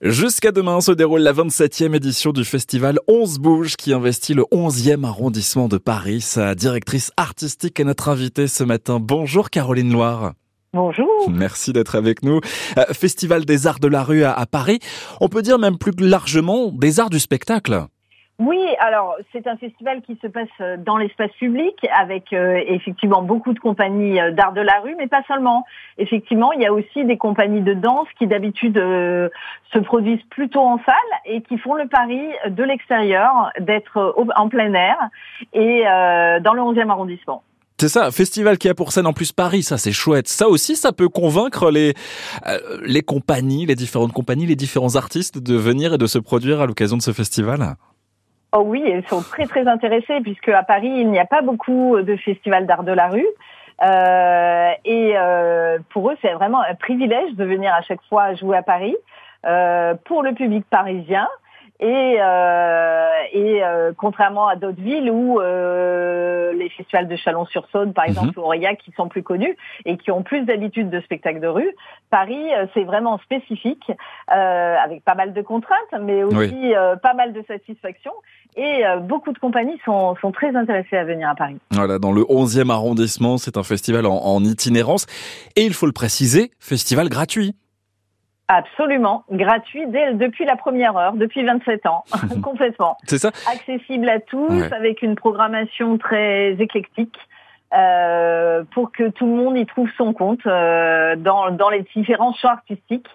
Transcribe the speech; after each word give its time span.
Jusqu'à 0.00 0.52
demain 0.52 0.80
se 0.80 0.92
déroule 0.92 1.22
la 1.22 1.32
27e 1.32 1.92
édition 1.92 2.30
du 2.30 2.44
festival 2.44 3.00
11 3.08 3.40
Bouge 3.40 3.74
qui 3.74 3.92
investit 3.92 4.32
le 4.32 4.44
11e 4.52 5.04
arrondissement 5.04 5.66
de 5.66 5.76
Paris. 5.76 6.20
Sa 6.20 6.54
directrice 6.54 7.10
artistique 7.16 7.80
est 7.80 7.84
notre 7.84 8.08
invitée 8.08 8.46
ce 8.46 8.62
matin. 8.62 9.00
Bonjour 9.00 9.50
Caroline 9.50 9.92
Loire. 9.92 10.34
Bonjour. 10.72 11.28
Merci 11.28 11.72
d'être 11.72 11.96
avec 11.96 12.22
nous. 12.22 12.40
Euh, 12.76 12.84
festival 12.92 13.44
des 13.44 13.66
arts 13.66 13.80
de 13.80 13.88
la 13.88 14.04
rue 14.04 14.22
à 14.22 14.46
Paris. 14.46 14.78
On 15.20 15.28
peut 15.28 15.42
dire 15.42 15.58
même 15.58 15.78
plus 15.78 15.90
largement 15.98 16.70
des 16.70 17.00
arts 17.00 17.10
du 17.10 17.18
spectacle. 17.18 17.88
Oui, 18.40 18.60
alors 18.78 19.16
c'est 19.32 19.48
un 19.48 19.56
festival 19.56 20.00
qui 20.02 20.16
se 20.22 20.28
passe 20.28 20.46
euh, 20.60 20.76
dans 20.76 20.96
l'espace 20.96 21.32
public 21.40 21.74
avec 21.92 22.32
euh, 22.32 22.62
effectivement 22.68 23.20
beaucoup 23.20 23.52
de 23.52 23.58
compagnies 23.58 24.20
euh, 24.20 24.30
d'art 24.30 24.52
de 24.52 24.60
la 24.60 24.78
rue, 24.78 24.94
mais 24.96 25.08
pas 25.08 25.24
seulement. 25.26 25.64
Effectivement, 25.98 26.52
il 26.52 26.62
y 26.62 26.66
a 26.66 26.72
aussi 26.72 27.04
des 27.04 27.16
compagnies 27.16 27.62
de 27.62 27.74
danse 27.74 28.06
qui 28.16 28.28
d'habitude 28.28 28.76
se 28.76 29.78
produisent 29.80 30.22
plutôt 30.30 30.60
en 30.60 30.78
salle 30.78 30.94
et 31.24 31.42
qui 31.42 31.58
font 31.58 31.74
le 31.74 31.88
pari 31.88 32.20
de 32.48 32.62
l'extérieur 32.62 33.50
d'être 33.58 34.14
en 34.36 34.48
plein 34.48 34.72
air 34.72 34.96
et 35.52 35.82
dans 36.40 36.54
le 36.54 36.62
11e 36.62 36.88
arrondissement. 36.88 37.42
C'est 37.80 37.88
ça, 37.88 38.12
festival 38.12 38.58
qui 38.58 38.68
a 38.68 38.74
pour 38.74 38.92
scène 38.92 39.06
en 39.06 39.12
plus 39.12 39.32
Paris, 39.32 39.64
ça 39.64 39.78
c'est 39.78 39.92
chouette. 39.92 40.28
Ça 40.28 40.48
aussi, 40.48 40.76
ça 40.76 40.92
peut 40.92 41.08
convaincre 41.08 41.72
les 41.72 41.94
les 42.84 43.02
compagnies, 43.02 43.66
les 43.66 43.74
différentes 43.74 44.12
compagnies, 44.12 44.46
les 44.46 44.56
différents 44.56 44.94
artistes 44.94 45.38
de 45.38 45.56
venir 45.56 45.94
et 45.94 45.98
de 45.98 46.06
se 46.06 46.18
produire 46.18 46.60
à 46.60 46.66
l'occasion 46.66 46.96
de 46.96 47.02
ce 47.02 47.12
festival? 47.12 47.74
Oh 48.52 48.62
oui, 48.64 48.82
ils 48.86 49.06
sont 49.08 49.22
très 49.22 49.46
très 49.46 49.66
intéressés 49.68 50.20
puisque 50.22 50.48
à 50.48 50.62
Paris 50.62 50.88
il 50.88 51.10
n'y 51.10 51.18
a 51.18 51.26
pas 51.26 51.42
beaucoup 51.42 52.00
de 52.00 52.16
festivals 52.16 52.66
d'art 52.66 52.82
de 52.82 52.92
la 52.92 53.08
rue. 53.08 53.26
Euh, 53.82 54.70
et 54.84 55.12
euh, 55.16 55.78
pour 55.90 56.10
eux, 56.10 56.16
c'est 56.20 56.32
vraiment 56.32 56.62
un 56.62 56.74
privilège 56.74 57.34
de 57.34 57.44
venir 57.44 57.72
à 57.72 57.82
chaque 57.82 58.02
fois 58.08 58.34
jouer 58.34 58.56
à 58.56 58.62
Paris. 58.62 58.96
Euh, 59.46 59.94
pour 60.04 60.22
le 60.22 60.32
public 60.32 60.64
parisien, 60.68 61.28
et, 61.80 62.16
euh, 62.20 63.08
et 63.32 63.62
euh, 63.62 63.92
contrairement 63.96 64.48
à 64.48 64.56
d'autres 64.56 64.80
villes 64.80 65.10
où 65.12 65.40
euh, 65.40 66.52
les 66.52 66.68
festivals 66.70 67.06
de 67.06 67.14
Chalon-sur-Saône, 67.14 67.92
par 67.92 68.04
mhm. 68.04 68.10
exemple, 68.10 68.38
ou 68.40 68.42
Aurillac, 68.42 68.78
qui 68.78 68.92
sont 68.96 69.08
plus 69.08 69.22
connus 69.22 69.56
et 69.84 69.96
qui 69.96 70.10
ont 70.10 70.22
plus 70.22 70.44
d'habitude 70.44 70.90
de 70.90 71.00
spectacles 71.00 71.40
de 71.40 71.46
rue, 71.46 71.70
Paris, 72.10 72.46
c'est 72.74 72.84
vraiment 72.84 73.18
spécifique, 73.18 73.92
avec 74.28 75.04
pas 75.04 75.14
mal 75.14 75.34
de 75.34 75.42
contraintes, 75.42 75.78
mais 76.00 76.22
aussi 76.24 76.72
pas 77.02 77.14
mal 77.14 77.32
de 77.32 77.44
satisfaction. 77.46 78.12
Et 78.56 78.82
beaucoup 79.02 79.32
de 79.32 79.38
compagnies 79.38 79.78
sont, 79.84 80.16
sont 80.16 80.32
très 80.32 80.56
intéressées 80.56 80.96
à 80.96 81.04
venir 81.04 81.28
à 81.28 81.34
Paris. 81.34 81.58
Voilà, 81.70 81.98
dans 81.98 82.12
le 82.12 82.22
11e 82.22 82.70
arrondissement, 82.70 83.36
c'est 83.36 83.58
un 83.58 83.62
festival 83.62 84.06
en, 84.06 84.16
en 84.16 84.42
itinérance. 84.42 85.06
Et 85.54 85.64
il 85.64 85.74
faut 85.74 85.86
le 85.86 85.92
préciser, 85.92 86.50
festival 86.58 87.10
gratuit. 87.10 87.54
Absolument, 88.48 89.24
gratuit 89.30 89.86
dès, 89.88 90.14
depuis 90.14 90.46
la 90.46 90.56
première 90.56 90.96
heure, 90.96 91.12
depuis 91.12 91.44
27 91.44 91.84
ans, 91.86 92.04
complètement. 92.42 92.96
C'est 93.06 93.18
ça. 93.18 93.30
Accessible 93.50 94.08
à 94.08 94.20
tous, 94.20 94.62
avec 94.72 95.02
une 95.02 95.14
programmation 95.14 95.98
très 95.98 96.52
éclectique. 96.52 97.16
Euh, 97.74 98.64
pour 98.72 98.92
que 98.92 99.10
tout 99.10 99.26
le 99.26 99.32
monde 99.32 99.58
y 99.58 99.66
trouve 99.66 99.90
son 99.98 100.14
compte 100.14 100.46
euh, 100.46 101.16
dans, 101.16 101.50
dans 101.50 101.68
les 101.68 101.84
différents 101.94 102.32
champs 102.32 102.48
artistiques 102.48 103.06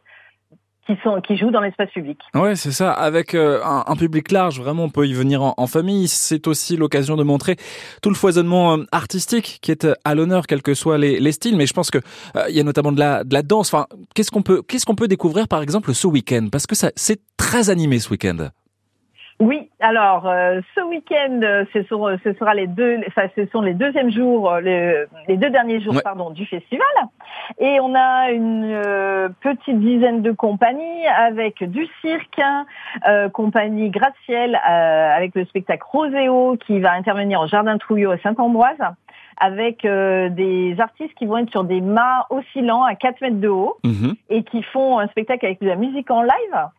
qui 0.85 0.93
sont 1.03 1.21
qui 1.21 1.37
jouent 1.37 1.51
dans 1.51 1.61
l'espace 1.61 1.89
public. 1.91 2.19
Ouais, 2.33 2.55
c'est 2.55 2.71
ça. 2.71 2.91
Avec 2.91 3.33
euh, 3.33 3.61
un, 3.63 3.95
public 3.95 4.31
large, 4.31 4.59
vraiment, 4.59 4.83
on 4.85 4.89
peut 4.89 5.07
y 5.07 5.13
venir 5.13 5.41
en, 5.41 5.67
famille. 5.67 6.07
C'est 6.07 6.47
aussi 6.47 6.75
l'occasion 6.75 7.15
de 7.15 7.23
montrer 7.23 7.55
tout 8.01 8.09
le 8.09 8.15
foisonnement 8.15 8.77
euh, 8.77 8.83
artistique 8.91 9.59
qui 9.61 9.71
est 9.71 9.85
euh, 9.85 9.93
à 10.03 10.15
l'honneur, 10.15 10.45
quels 10.45 10.61
que 10.61 10.73
soient 10.73 10.97
les, 10.97 11.19
les, 11.19 11.31
styles. 11.31 11.55
Mais 11.55 11.65
je 11.65 11.73
pense 11.73 11.89
que 11.89 11.99
il 12.49 12.55
y 12.55 12.59
a 12.59 12.63
notamment 12.63 12.91
de 12.91 12.99
la 12.99 13.23
de 13.23 13.33
la 13.33 13.41
danse. 13.41 13.73
Enfin, 13.73 13.87
qu'est-ce 14.13 14.31
qu'on 14.31 14.41
peut 14.41 14.61
qu'est-ce 14.61 14.85
qu'on 14.85 14.95
peut 14.95 15.07
découvrir 15.07 15.47
par 15.47 15.61
exemple 15.61 15.93
ce 15.93 16.07
week-end? 16.07 16.47
Parce 16.51 16.67
que 16.67 16.75
c'est 16.75 17.21
très 17.37 17.69
animé 17.69 17.99
ce 17.99 18.09
week-end. 18.09 18.49
Oui, 19.43 19.69
alors 19.81 20.25
euh, 20.25 20.61
ce 20.73 20.79
week-end, 20.79 21.41
euh, 21.43 21.65
ce, 21.73 21.83
ce 21.83 22.33
sera 22.39 22.53
les 22.53 22.67
deux, 22.67 22.99
enfin, 23.07 23.23
ce 23.35 23.45
sont 23.47 23.59
les 23.59 23.73
deuxièmes 23.73 24.09
jours, 24.09 24.49
euh, 24.49 24.61
les, 25.27 25.35
deux 25.35 25.49
derniers 25.49 25.81
jours, 25.81 25.95
pardon, 26.01 26.29
du 26.29 26.45
festival, 26.45 26.87
et 27.59 27.81
on 27.81 27.93
a 27.93 28.31
une 28.31 29.33
petite 29.41 29.79
dizaine 29.81 30.21
de 30.21 30.31
compagnies 30.31 31.07
avec 31.07 31.61
du 31.61 31.85
cirque, 32.01 32.41
compagnie 33.33 33.89
Gratte-Ciel 33.89 34.55
avec 34.63 35.35
le 35.35 35.43
spectacle 35.45 35.83
Roséo 35.91 36.55
qui 36.65 36.79
va 36.79 36.93
intervenir 36.93 37.41
au 37.41 37.47
Jardin 37.47 37.77
Trouillot 37.77 38.11
à 38.11 38.17
Saint-Ambroise 38.19 38.79
avec 39.37 39.81
des 39.83 40.75
artistes 40.79 41.13
qui 41.15 41.25
vont 41.25 41.37
être 41.37 41.51
sur 41.51 41.65
des 41.65 41.81
mâts 41.81 42.27
oscillants 42.29 42.83
à 42.83 42.95
4 42.95 43.19
mètres 43.21 43.41
de 43.41 43.49
haut 43.49 43.77
mhm. 43.83 44.13
et 44.29 44.43
qui 44.43 44.63
font 44.63 44.99
un 44.99 45.07
spectacle 45.07 45.45
avec 45.45 45.59
de 45.59 45.67
la 45.67 45.75
musique 45.75 46.09
en 46.11 46.21
live. 46.21 46.69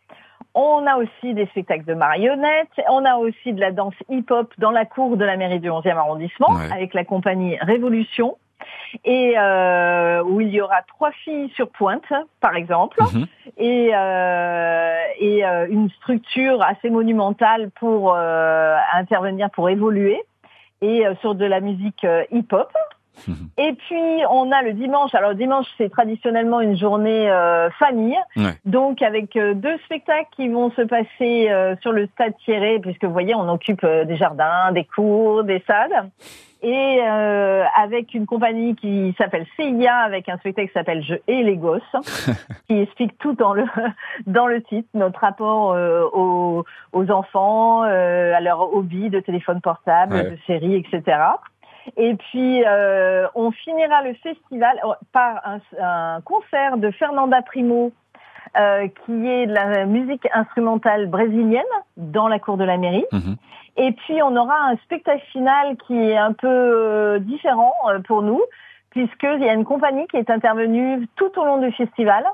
On 0.55 0.87
a 0.87 0.97
aussi 0.97 1.35
des 1.35 1.47
spectacles 1.47 1.85
de 1.85 1.95
marionnettes. 1.95 2.81
On 2.89 3.05
a 3.05 3.17
aussi 3.17 3.53
de 3.53 3.61
la 3.61 3.73
danse 3.73 3.95
hip-hop 4.09 4.53
dans 4.59 4.71
la 4.71 4.85
cour 4.85 5.17
de 5.17 5.25
la 5.25 5.37
mairie 5.37 5.59
du 5.59 5.69
11e 5.69 5.97
arrondissement 5.97 6.57
avec 6.73 6.95
la 6.95 7.05
compagnie 7.05 7.57
Révolution. 7.61 8.37
Et 9.05 9.35
euh, 9.37 10.23
où 10.23 10.41
il 10.41 10.49
y 10.49 10.61
aura 10.61 10.83
trois 10.87 11.11
filles 11.11 11.51
sur 11.55 11.69
pointe, 11.69 12.11
par 12.41 12.55
exemple, 12.55 13.03
mhm. 13.03 13.27
et, 13.59 13.91
euh, 13.93 14.97
et 15.19 15.45
euh, 15.45 15.67
une 15.69 15.91
structure 15.91 16.63
assez 16.63 16.89
monumentale 16.89 17.71
pour 17.73 18.17
intervenir, 18.17 19.51
pour 19.51 19.69
évoluer, 19.69 20.23
et 20.81 21.05
sur 21.21 21.35
de 21.35 21.45
la 21.45 21.61
musique 21.61 22.07
hip-hop. 22.31 22.73
Et 23.59 23.73
puis 23.73 24.25
on 24.31 24.51
a 24.53 24.63
le 24.63 24.73
dimanche. 24.73 25.15
Alors 25.15 25.35
dimanche 25.35 25.67
c'est 25.79 25.91
traditionnellement 25.91 26.61
une 26.61 26.77
journée 26.77 27.31
euh, 27.31 27.71
famille, 27.71 28.19
donc 28.65 29.03
avec 29.03 29.37
euh, 29.37 29.55
deux 29.55 29.79
spectacles 29.85 30.29
qui 30.37 30.49
vont 30.49 30.71
se 30.73 30.83
passer 30.83 31.49
euh, 31.51 31.77
sur 31.81 31.93
le 31.93 32.07
stade 32.09 32.35
Thierry, 32.45 32.81
puisque 32.81 33.05
vous 33.05 33.13
voyez 33.13 33.35
on 33.35 33.49
occupe 33.49 33.85
des 33.85 34.17
jardins, 34.17 34.73
des 34.73 34.85
cours, 34.85 35.45
des 35.45 35.63
salles, 35.67 36.11
et 36.63 37.01
avec 37.03 38.15
une 38.15 38.25
compagnie 38.25 38.75
qui 38.75 39.15
s'appelle 39.19 39.47
CIA, 39.57 39.97
avec 39.97 40.31
un 40.31 40.39
spectacle 40.39 40.69
qui 40.69 40.73
s'appelle 40.73 41.05
Je 41.05 41.17
et 41.29 41.43
les 41.43 41.59
gosses, 41.59 41.83
qui 42.69 42.81
explique 42.81 43.19
tout 43.19 43.35
dans 43.35 43.53
le 43.53 43.65
dans 44.27 44.47
le 44.47 44.63
titre 44.63 44.89
notre 44.95 45.21
rapport 45.21 45.77
aux, 46.15 46.65
aux, 46.93 47.11
enfants, 47.11 47.83
à 47.83 48.41
leur 48.41 48.75
hobby 48.75 49.11
de 49.11 49.21
téléphone 49.21 49.61
portable, 49.61 50.31
de 50.31 50.39
séries, 50.47 50.77
etc. 50.77 51.19
Et 51.97 52.15
puis, 52.15 52.65
euh, 52.67 53.27
on 53.35 53.51
finira 53.51 54.03
le 54.03 54.15
festival 54.15 54.79
euh, 54.85 54.93
par 55.13 55.43
un, 55.45 56.21
concert 56.23 56.77
de 56.77 56.91
Fernanda 56.91 57.43
Primo, 57.43 57.93
euh, 58.57 58.89
qui 59.05 59.29
est 59.29 59.47
de 59.47 59.53
la 59.53 59.85
musique 59.87 60.27
instrumentale 60.33 61.07
brésilienne 61.07 61.63
dans 61.97 62.29
la 62.29 62.39
cour 62.39 62.57
de 62.57 62.65
la 62.65 62.77
mairie. 62.77 63.07
Mhm. 63.13 63.37
Et 63.77 63.93
puis, 63.93 64.23
on 64.23 64.37
aura 64.37 64.57
un 64.71 64.77
spectacle 64.77 65.25
final 65.33 65.77
qui 65.87 65.97
est 65.97 66.17
un 66.17 66.33
peu 66.33 67.19
différent 67.21 67.73
pour 68.07 68.23
nous, 68.23 68.41
puisqu'il 68.91 69.41
y 69.41 69.49
a 69.49 69.53
une 69.53 69.65
compagnie 69.65 70.07
qui 70.07 70.17
est 70.17 70.31
intervenue 70.31 71.09
tout 71.17 71.39
au 71.39 71.45
long 71.45 71.59
du 71.59 71.73
festival 71.73 72.25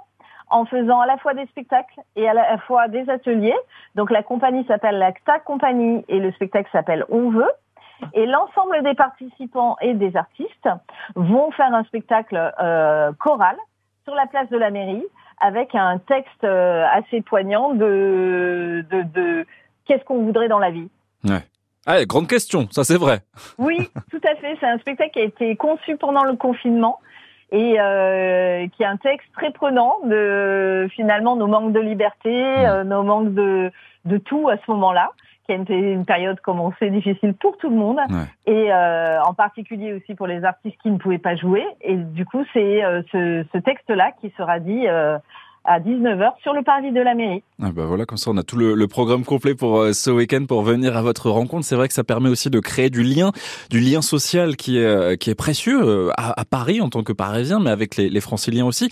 en 0.51 0.65
faisant 0.65 1.01
à 1.01 1.07
la 1.07 1.17
fois 1.17 1.33
des 1.33 1.47
spectacles 1.47 2.01
et 2.17 2.29
à 2.29 2.35
la 2.35 2.59
fois 2.59 2.89
des 2.89 3.09
ateliers. 3.09 3.57
Donc 3.95 4.11
la 4.11 4.23
compagnie 4.23 4.65
s'appelle 4.67 4.99
la 4.99 5.13
CTA 5.13 5.39
Compagnie 5.39 6.05
et 6.09 6.19
le 6.19 6.33
spectacle 6.33 6.69
s'appelle 6.73 7.05
On 7.09 7.31
veut. 7.31 7.51
Et 8.15 8.27
l'ensemble 8.27 8.83
des 8.83 8.95
participants 8.95 9.77
et 9.81 9.95
des 9.95 10.17
artistes 10.17 10.69
vont 11.15 11.51
faire 11.53 11.75
un 11.75 11.85
spectacle 11.85 12.53
euh, 12.61 13.13
choral 13.19 13.57
sur 14.05 14.15
la 14.15 14.27
place 14.27 14.49
de 14.51 14.57
la 14.57 14.71
mairie 14.71 15.05
avec 15.41 15.75
un 15.75 15.99
texte 15.99 16.45
euh, 16.45 16.85
assez 16.93 17.23
poignant 17.23 17.73
de, 17.75 18.85
de, 18.91 19.03
de 19.03 19.47
qu'est-ce 19.87 20.05
qu'on 20.05 20.23
voudrait 20.23 20.49
dans 20.49 20.59
la 20.59 20.71
vie. 20.71 20.89
Ouais. 21.25 21.45
Ah, 21.87 22.05
grande 22.05 22.29
question, 22.29 22.69
ça 22.71 22.85
c'est 22.85 22.99
vrai. 22.99 23.21
Oui, 23.59 23.89
tout 24.11 24.21
à 24.25 24.35
fait. 24.37 24.57
C'est 24.61 24.67
un 24.67 24.79
spectacle 24.79 25.13
qui 25.13 25.21
a 25.21 25.25
été 25.25 25.57
conçu 25.57 25.97
pendant 25.97 26.25
le 26.25 26.37
confinement 26.37 27.01
et 27.53 27.81
euh, 27.81 28.67
qui 28.69 28.83
est 28.83 28.87
un 28.87 28.99
texte 28.99 29.27
très 29.33 29.51
prenant 29.51 29.97
de 30.05 30.89
finalement 30.95 31.37
nos 31.37 31.47
manques 31.47 31.73
de 31.73 31.81
liberté, 31.81 32.31
mmh. 32.31 32.65
euh, 32.67 32.85
nos 32.85 33.03
manques 33.03 33.35
de, 33.35 33.73
de 34.05 34.19
tout 34.19 34.49
à 34.49 34.57
ce 34.59 34.71
moment-là 34.71 35.11
qui 35.51 35.55
a 35.55 35.57
été 35.57 35.93
une 35.93 36.05
période, 36.05 36.41
comme 36.41 36.61
on 36.61 36.73
sait, 36.79 36.91
difficile 36.91 37.35
pour 37.35 37.57
tout 37.59 37.71
le 37.71 37.77
monde, 37.77 37.99
et 38.47 38.73
euh, 38.73 39.21
en 39.23 39.35
particulier 39.35 39.93
aussi 39.93 40.15
pour 40.15 40.29
les 40.29 40.45
artistes 40.45 40.77
qui 40.81 40.91
ne 40.91 40.97
pouvaient 40.97 41.19
pas 41.19 41.35
jouer. 41.35 41.65
Et 41.81 41.97
du 41.97 42.25
coup, 42.25 42.45
c'est 42.53 42.85
euh, 42.85 43.03
ce, 43.11 43.45
ce 43.53 43.59
texte-là 43.59 44.13
qui 44.21 44.33
sera 44.37 44.61
dit 44.61 44.87
euh, 44.87 45.19
à 45.65 45.79
19h 45.79 46.33
sur 46.43 46.53
le 46.55 46.63
parvis 46.63 46.91
de 46.91 47.01
la 47.01 47.15
mairie. 47.15 47.43
Ah 47.63 47.71
bah 47.73 47.85
voilà, 47.85 48.07
comme 48.07 48.17
ça 48.17 48.31
on 48.31 48.37
a 48.39 48.43
tout 48.43 48.57
le, 48.57 48.89
programme 48.89 49.25
complet 49.25 49.55
pour 49.55 49.79
euh, 49.79 49.93
ce 49.93 50.11
week-end 50.11 50.47
pour 50.47 50.63
venir 50.63 50.97
à 50.97 51.03
votre 51.03 51.31
rencontre. 51.31 51.65
C'est 51.67 51.77
vrai 51.77 51.87
que 51.89 51.95
ça 51.95 52.05
permet 52.05 52.29
aussi 52.29 52.49
de 52.49 52.61
créer 52.61 52.89
du 52.89 53.03
lien, 53.03 53.33
du 53.69 53.81
lien 53.81 54.01
social 54.01 54.57
qui 54.57 54.79
est, 54.79 54.85
euh, 54.85 55.17
qui 55.17 55.31
est 55.31 55.35
précieux 55.35 55.81
euh, 55.83 56.11
à, 56.17 56.45
Paris 56.45 56.81
en 56.81 56.89
tant 56.89 57.03
que 57.03 57.13
Parisien, 57.13 57.61
mais 57.61 57.71
avec 57.71 57.97
les, 57.97 58.09
les, 58.09 58.21
Franciliens 58.21 58.65
aussi. 58.65 58.89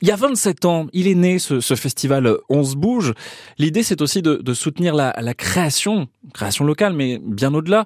Il 0.00 0.08
y 0.08 0.12
a 0.12 0.16
27 0.16 0.64
ans, 0.64 0.86
il 0.92 1.08
est 1.08 1.14
né 1.14 1.38
ce, 1.38 1.60
ce 1.60 1.74
festival 1.74 2.36
On 2.48 2.62
se 2.62 2.76
bouge. 2.76 3.12
L'idée 3.58 3.82
c'est 3.82 4.00
aussi 4.00 4.22
de, 4.22 4.36
de, 4.36 4.54
soutenir 4.54 4.94
la, 4.94 5.12
la, 5.20 5.34
création, 5.34 6.06
création 6.32 6.64
locale, 6.64 6.92
mais 6.92 7.18
bien 7.22 7.52
au-delà, 7.52 7.84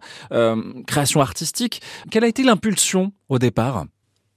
création 0.87 1.20
artistique. 1.20 1.81
Quelle 2.11 2.25
a 2.25 2.28
été 2.28 2.43
l'impulsion 2.43 3.12
au 3.28 3.38
départ? 3.38 3.87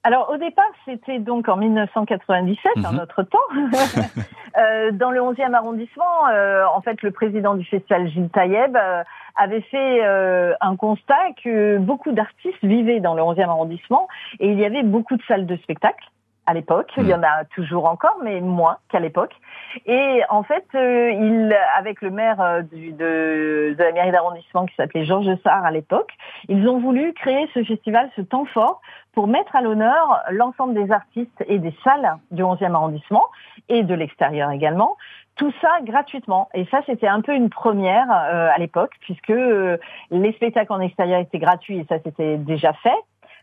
Alors 0.06 0.28
au 0.30 0.36
départ, 0.36 0.70
c'était 0.84 1.18
donc 1.18 1.48
en 1.48 1.56
1997, 1.56 2.84
en 2.84 2.92
mhm. 2.92 2.98
notre 2.98 3.22
temps. 3.22 3.38
euh, 4.58 4.92
dans 4.92 5.10
le 5.10 5.20
11e 5.20 5.54
arrondissement, 5.54 6.28
euh, 6.30 6.64
en 6.74 6.82
fait, 6.82 7.00
le 7.00 7.10
président 7.10 7.54
du 7.54 7.64
festival 7.64 8.08
Gilles 8.10 8.28
Taïeb 8.28 8.76
euh, 8.76 9.02
avait 9.34 9.62
fait 9.62 10.04
euh, 10.04 10.52
un 10.60 10.76
constat 10.76 11.32
que 11.42 11.78
beaucoup 11.78 12.12
d'artistes 12.12 12.62
vivaient 12.62 13.00
dans 13.00 13.14
le 13.14 13.22
11e 13.22 13.48
arrondissement 13.48 14.06
et 14.40 14.50
il 14.50 14.58
y 14.58 14.66
avait 14.66 14.82
beaucoup 14.82 15.16
de 15.16 15.22
salles 15.26 15.46
de 15.46 15.56
spectacle 15.56 16.04
à 16.46 16.54
l'époque. 16.54 16.90
Il 16.96 17.06
y 17.06 17.12
mm. 17.12 17.18
en 17.18 17.22
a 17.22 17.44
toujours 17.54 17.86
encore, 17.86 18.16
mais 18.22 18.40
moins 18.40 18.78
qu'à 18.90 19.00
l'époque. 19.00 19.34
Et 19.86 20.22
en 20.28 20.42
fait, 20.42 20.64
euh, 20.74 21.10
il, 21.10 21.56
avec 21.76 22.00
le 22.02 22.10
maire 22.10 22.40
euh, 22.40 22.62
du, 22.62 22.92
de, 22.92 23.74
de, 23.76 23.82
la 23.82 23.92
mairie 23.92 24.12
d'arrondissement 24.12 24.66
qui 24.66 24.74
s'appelait 24.76 25.04
Georges 25.04 25.36
Sarr 25.42 25.64
à 25.64 25.70
l'époque, 25.70 26.12
ils 26.48 26.68
ont 26.68 26.78
voulu 26.78 27.12
créer 27.14 27.48
ce 27.54 27.64
festival, 27.64 28.10
ce 28.16 28.22
temps 28.22 28.44
fort, 28.46 28.80
pour 29.12 29.28
mettre 29.28 29.54
à 29.56 29.62
l'honneur 29.62 30.22
l'ensemble 30.30 30.74
des 30.74 30.90
artistes 30.90 31.44
et 31.46 31.58
des 31.58 31.74
salles 31.84 32.16
du 32.30 32.42
11e 32.42 32.74
arrondissement 32.74 33.24
et 33.68 33.82
de 33.82 33.94
l'extérieur 33.94 34.50
également. 34.50 34.96
Tout 35.36 35.52
ça 35.60 35.68
gratuitement. 35.82 36.48
Et 36.54 36.64
ça, 36.66 36.80
c'était 36.86 37.08
un 37.08 37.20
peu 37.20 37.34
une 37.34 37.50
première 37.50 38.08
euh, 38.10 38.48
à 38.54 38.58
l'époque, 38.58 38.92
puisque 39.00 39.32
les 40.10 40.32
spectacles 40.34 40.72
en 40.72 40.80
extérieur 40.80 41.20
étaient 41.20 41.38
gratuits 41.38 41.78
et 41.78 41.86
ça, 41.88 41.96
c'était 42.04 42.36
déjà 42.36 42.72
fait 42.74 42.94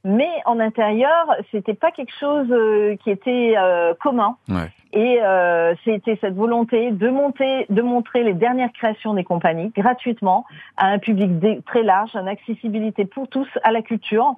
mais 0.04 0.30
en 0.46 0.60
intérieur, 0.60 1.36
c'était 1.52 1.74
pas 1.74 1.92
quelque 1.92 2.14
chose 2.20 2.48
euh, 2.50 2.96
qui 2.98 3.12
était 3.12 3.54
euh, 3.58 3.94
commun. 3.94 4.38
Ouais. 4.50 4.72
Et 4.94 5.20
euh, 5.22 5.74
c'était 5.86 6.18
cette 6.20 6.36
volonté 6.36 6.92
de 6.92 7.10
monter, 7.10 7.66
de 7.70 7.82
montrer 7.82 8.24
les 8.24 8.34
dernières 8.34 8.74
créations 8.74 9.14
des 9.14 9.24
compagnies 9.24 9.70
gratuitement 9.70 10.46
à 10.76 10.88
un 10.88 11.00
public 11.00 11.64
très 11.66 11.84
large, 11.84 12.16
une 12.16 12.28
accessibilité 12.28 13.06
pour 13.06 13.28
tous 13.28 13.48
à 13.64 13.72
la 13.72 13.82
culture. 13.82 14.36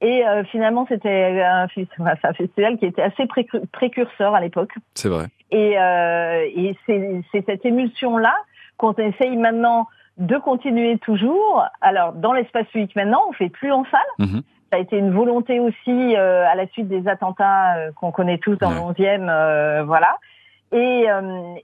Et 0.00 0.26
euh, 0.26 0.44
finalement, 0.44 0.86
c'était 0.88 1.42
un, 1.42 1.66
un, 1.98 2.32
festival 2.32 2.78
qui 2.78 2.86
était 2.86 3.02
assez 3.02 3.26
précurseur 3.72 4.34
à 4.34 4.40
l'époque. 4.40 4.72
C'est 4.94 5.10
vrai. 5.10 5.26
Et, 5.50 5.78
euh, 5.78 6.46
et 6.54 6.74
c'est 6.86 7.22
cette 7.44 7.66
émulsion-là 7.66 8.34
qu'on 8.78 8.94
essaye 8.94 9.36
maintenant 9.36 9.88
de 10.16 10.38
continuer 10.38 10.96
toujours. 10.98 11.64
Alors, 11.82 12.14
dans 12.14 12.32
l'espace 12.32 12.66
public 12.68 12.96
maintenant, 12.96 13.20
on 13.28 13.32
fait 13.32 13.50
plus 13.50 13.72
en 13.72 13.84
salle. 13.84 14.26
Mm-hmm 14.26 14.42
ça 14.70 14.76
a 14.76 14.80
été 14.80 14.96
une 14.96 15.12
volonté 15.12 15.58
aussi 15.58 16.16
euh, 16.16 16.46
à 16.46 16.54
la 16.54 16.66
suite 16.68 16.88
des 16.88 17.08
attentats 17.08 17.76
euh, 17.76 17.92
qu'on 17.92 18.12
connaît 18.12 18.38
tous 18.38 18.56
dans 18.56 18.70
le 18.70 18.76
11e, 18.76 19.28
euh, 19.28 19.82
voilà. 19.84 20.16
Et, 20.72 21.06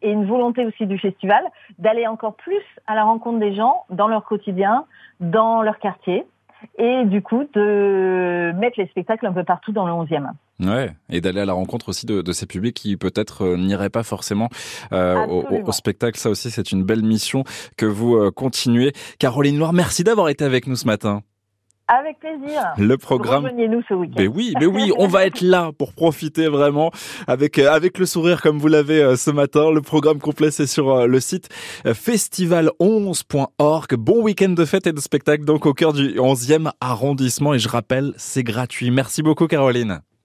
et, 0.02 0.10
une 0.10 0.26
volonté 0.26 0.66
aussi 0.66 0.84
du 0.84 0.98
festival 0.98 1.40
d'aller 1.78 2.08
encore 2.08 2.34
plus 2.34 2.62
à 2.88 2.96
la 2.96 3.04
rencontre 3.04 3.38
des 3.38 3.54
gens 3.54 3.84
dans 3.88 4.08
leur 4.08 4.24
quotidien, 4.24 4.84
dans 5.20 5.62
leur 5.62 5.78
quartier, 5.78 6.26
et 6.76 7.04
du 7.04 7.22
coup 7.22 7.46
de 7.54 8.50
mettre 8.56 8.80
les 8.80 8.88
spectacles 8.88 9.26
un 9.26 9.32
peu 9.32 9.44
partout 9.44 9.70
dans 9.70 9.86
le 9.86 9.92
11e. 9.92 10.30
Ouais, 10.58 10.90
et 11.08 11.20
d'aller 11.20 11.38
à 11.38 11.44
la 11.44 11.52
rencontre 11.52 11.90
aussi 11.90 12.04
de, 12.04 12.20
de 12.20 12.32
ces 12.32 12.46
publics 12.46 12.74
qui 12.74 12.96
peut-être 12.96 13.54
n'iraient 13.54 13.90
pas 13.90 14.02
forcément 14.02 14.48
euh, 14.92 15.24
au, 15.28 15.44
au, 15.68 15.70
spectacle. 15.70 16.18
Ça 16.18 16.28
aussi, 16.28 16.50
c'est 16.50 16.72
une 16.72 16.82
belle 16.82 17.04
mission 17.04 17.44
que 17.76 17.86
vous 17.86 18.32
continuez. 18.32 18.92
Caroline 19.20 19.56
Loire, 19.56 19.72
merci 19.72 20.02
d'avoir 20.02 20.30
été 20.30 20.44
avec 20.44 20.66
nous 20.66 20.74
ce 20.74 20.86
matin. 20.88 21.22
Avec 21.88 22.18
plaisir. 22.18 22.72
Le 22.78 22.96
programme. 22.96 23.44
Rejoignez-nous 23.44 23.80
ce 23.88 23.94
week-end. 23.94 24.16
Mais 24.18 24.26
oui, 24.26 24.54
mais 24.58 24.66
oui, 24.66 24.90
on 24.98 25.06
va 25.06 25.24
être 25.24 25.40
là 25.40 25.70
pour 25.78 25.92
profiter 25.92 26.48
vraiment 26.48 26.90
avec 27.28 27.60
euh, 27.60 27.70
avec 27.70 27.98
le 27.98 28.06
sourire 28.06 28.42
comme 28.42 28.58
vous 28.58 28.66
l'avez 28.66 29.00
euh, 29.00 29.14
ce 29.14 29.30
matin. 29.30 29.70
Le 29.70 29.80
programme 29.82 30.18
complet 30.18 30.50
c'est 30.50 30.66
sur 30.66 30.90
euh, 30.90 31.06
le 31.06 31.20
site 31.20 31.48
festival11.org. 31.84 33.94
Bon 33.94 34.20
week-end 34.20 34.48
de 34.48 34.64
fête 34.64 34.88
et 34.88 34.92
de 34.92 35.00
spectacle 35.00 35.44
donc 35.44 35.64
au 35.64 35.74
cœur 35.74 35.92
du 35.92 36.18
11e 36.18 36.72
arrondissement 36.80 37.54
et 37.54 37.60
je 37.60 37.68
rappelle, 37.68 38.14
c'est 38.16 38.42
gratuit. 38.42 38.90
Merci 38.90 39.22
beaucoup 39.22 39.46
Caroline. 39.46 40.00